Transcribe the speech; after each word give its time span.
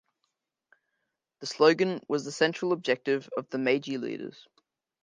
The 1.41 1.45
slogan 1.45 2.01
was 2.07 2.25
the 2.25 2.31
central 2.31 2.73
objective 2.73 3.29
of 3.37 3.47
the 3.51 3.59
Meiji 3.59 3.99
leaders. 3.99 4.47